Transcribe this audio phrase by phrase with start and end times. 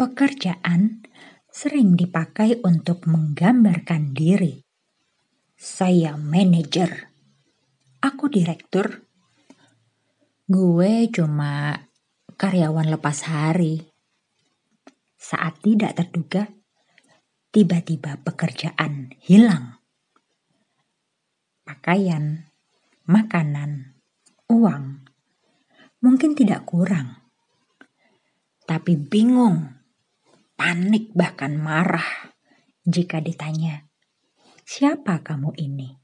[0.00, 1.04] Pekerjaan
[1.52, 4.64] sering dipakai untuk menggambarkan diri.
[5.60, 7.12] Saya manajer.
[8.00, 9.04] Aku direktur.
[10.48, 11.84] Gue cuma
[12.32, 13.92] karyawan lepas hari.
[15.20, 16.48] Saat tidak terduga,
[17.52, 19.84] tiba-tiba pekerjaan hilang.
[21.68, 22.48] Pakaian,
[23.04, 24.00] makanan,
[24.48, 25.04] uang
[26.00, 27.20] mungkin tidak kurang,
[28.64, 29.79] tapi bingung
[30.60, 32.36] panik bahkan marah
[32.84, 33.88] jika ditanya,
[34.68, 35.96] "Siapa kamu ini?"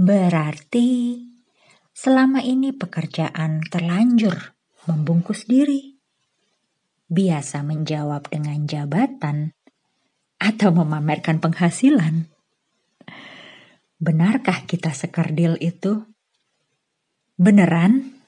[0.00, 1.20] Berarti
[1.92, 4.56] selama ini pekerjaan terlanjur
[4.88, 6.00] membungkus diri.
[7.04, 9.52] Biasa menjawab dengan jabatan
[10.40, 12.32] atau memamerkan penghasilan.
[14.00, 16.00] Benarkah kita sekerdil itu?
[17.36, 18.19] Beneran?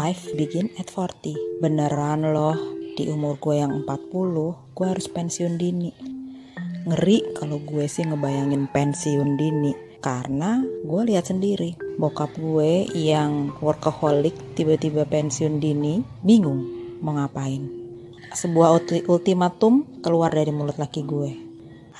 [0.00, 1.60] Life begin at 40.
[1.60, 2.56] Beneran loh,
[2.96, 5.92] di umur gue yang 40, gue harus pensiun dini.
[6.88, 9.76] Ngeri kalau gue sih ngebayangin pensiun dini.
[10.00, 16.64] Karena gue lihat sendiri, bokap gue yang workaholic tiba-tiba pensiun dini, bingung
[17.04, 17.68] mau ngapain.
[18.32, 21.30] Sebuah ultimatum keluar dari mulut laki gue.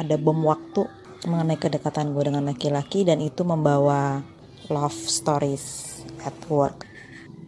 [0.00, 0.88] Ada bom waktu
[1.28, 4.24] mengenai kedekatan gue dengan laki-laki dan itu membawa
[4.72, 6.89] love stories at work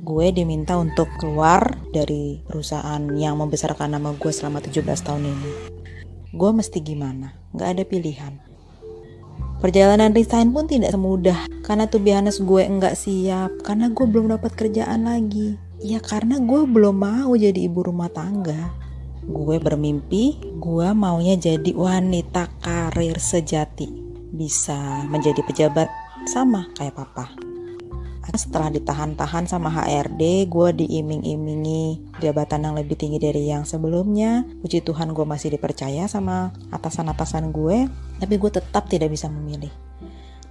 [0.02, 5.52] gue diminta untuk keluar dari perusahaan yang membesarkan nama gue selama 17 tahun ini.
[6.34, 7.38] Gue mesti gimana?
[7.54, 8.34] Gak ada pilihan.
[9.62, 14.58] Perjalanan resign pun tidak semudah karena tuh biasa gue enggak siap karena gue belum dapat
[14.58, 15.54] kerjaan lagi.
[15.78, 18.74] Ya karena gue belum mau jadi ibu rumah tangga.
[19.22, 23.86] Gue bermimpi gue maunya jadi wanita karir sejati.
[24.34, 25.86] Bisa menjadi pejabat
[26.26, 27.41] sama kayak papa.
[28.30, 34.46] Setelah ditahan-tahan sama HRD, gue diiming-imingi jabatan yang lebih tinggi dari yang sebelumnya.
[34.62, 37.90] Puji Tuhan gue masih dipercaya sama atasan-atasan gue,
[38.22, 39.74] tapi gue tetap tidak bisa memilih.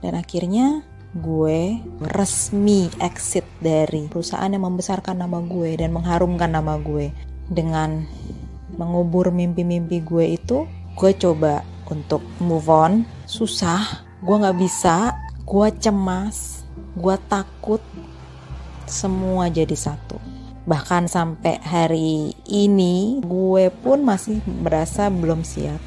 [0.03, 0.83] Dan akhirnya
[1.15, 1.79] gue
[2.11, 7.15] resmi exit dari perusahaan yang membesarkan nama gue dan mengharumkan nama gue.
[7.47, 8.03] Dengan
[8.75, 10.67] mengubur mimpi-mimpi gue itu,
[10.99, 13.07] gue coba untuk move on.
[13.27, 16.60] Susah, gue gak bisa, gue cemas,
[16.91, 17.79] gue takut
[18.87, 20.19] semua jadi satu.
[20.67, 25.79] Bahkan sampai hari ini gue pun masih merasa belum siap.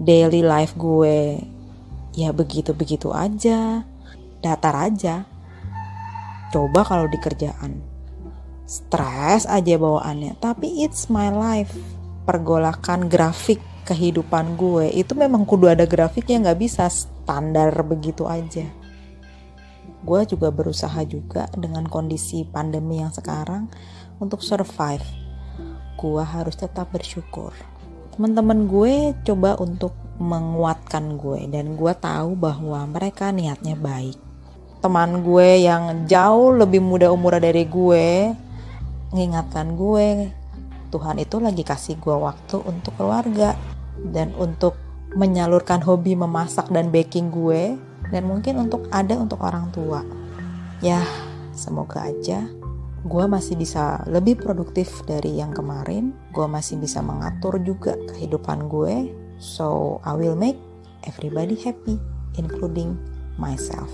[0.00, 1.42] Daily life gue
[2.14, 3.84] ya begitu-begitu aja.
[4.40, 5.28] Datar aja.
[6.54, 7.82] Coba kalau di kerjaan.
[8.64, 10.38] Stres aja bawaannya.
[10.40, 11.74] Tapi it's my life.
[12.24, 18.70] Pergolakan grafik kehidupan gue itu memang kudu ada grafiknya nggak bisa standar begitu aja
[20.00, 23.68] gue juga berusaha juga dengan kondisi pandemi yang sekarang
[24.20, 25.04] untuk survive.
[26.00, 27.52] Gue harus tetap bersyukur.
[28.16, 34.16] Teman-teman gue coba untuk menguatkan gue dan gue tahu bahwa mereka niatnya baik.
[34.80, 38.32] Teman gue yang jauh lebih muda umur dari gue
[39.12, 40.32] mengingatkan gue
[40.90, 43.54] Tuhan itu lagi kasih gue waktu untuk keluarga
[44.10, 44.74] dan untuk
[45.14, 47.76] menyalurkan hobi memasak dan baking gue
[48.10, 50.04] dan mungkin untuk ada untuk orang tua.
[50.82, 51.02] Ya,
[51.54, 52.46] semoga aja
[53.00, 56.12] gue masih bisa lebih produktif dari yang kemarin.
[56.36, 59.08] Gue masih bisa mengatur juga kehidupan gue.
[59.40, 60.60] So, I will make
[61.08, 61.96] everybody happy,
[62.36, 63.00] including
[63.40, 63.88] myself.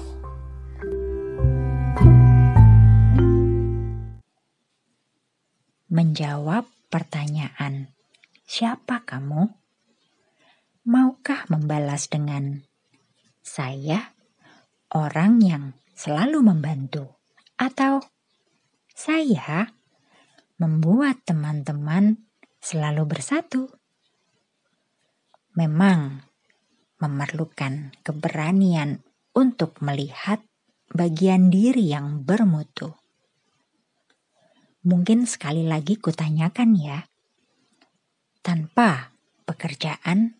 [5.87, 7.95] Menjawab pertanyaan,
[8.43, 9.55] siapa kamu?
[10.87, 12.67] Maukah membalas dengan
[13.47, 14.11] saya
[14.91, 15.65] orang yang
[15.95, 17.15] selalu membantu,
[17.55, 18.03] atau
[18.91, 19.71] saya
[20.59, 22.27] membuat teman-teman
[22.59, 23.71] selalu bersatu.
[25.55, 26.27] Memang
[26.99, 30.43] memerlukan keberanian untuk melihat
[30.91, 32.99] bagian diri yang bermutu.
[34.83, 36.99] Mungkin sekali lagi kutanyakan ya,
[38.43, 39.15] tanpa
[39.47, 40.35] pekerjaan,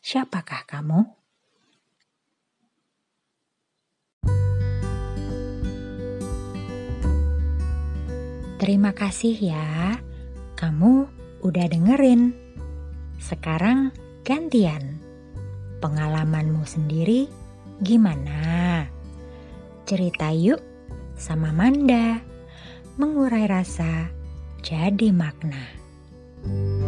[0.00, 1.19] siapakah kamu?
[8.60, 9.96] Terima kasih ya,
[10.60, 11.08] kamu
[11.40, 12.36] udah dengerin.
[13.16, 13.88] Sekarang
[14.20, 15.00] gantian.
[15.80, 17.24] Pengalamanmu sendiri
[17.80, 18.84] gimana?
[19.88, 20.60] Cerita yuk
[21.16, 22.20] sama Manda.
[23.00, 24.12] Mengurai rasa
[24.60, 25.80] jadi makna.
[26.40, 26.79] thank you